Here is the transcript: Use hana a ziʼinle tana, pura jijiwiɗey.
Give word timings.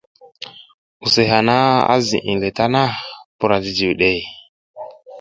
Use 1.05 1.23
hana 1.31 1.57
a 1.91 1.95
ziʼinle 2.07 2.49
tana, 2.57 2.81
pura 3.37 3.57
jijiwiɗey. 3.63 4.17